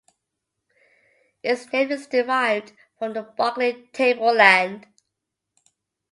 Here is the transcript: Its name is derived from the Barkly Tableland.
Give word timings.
Its 1.43 1.71
name 1.71 1.91
is 1.91 2.07
derived 2.07 2.73
from 2.97 3.13
the 3.13 3.21
Barkly 3.21 3.87
Tableland. 3.93 4.87